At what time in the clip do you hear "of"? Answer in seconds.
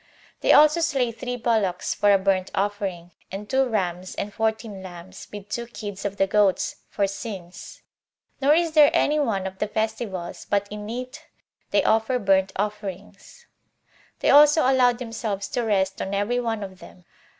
6.05-6.17, 9.45-9.59, 16.63-16.79